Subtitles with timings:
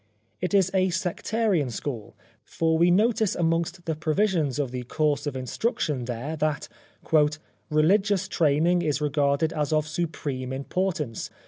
[0.41, 5.35] It is a sectarian school; for we notice amongst the provisions of the" Course of
[5.35, 6.67] Instruction" there that:
[7.25, 11.29] *' Religious training is regarded as of supreme importance.